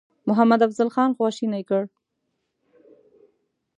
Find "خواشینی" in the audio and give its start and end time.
1.17-1.63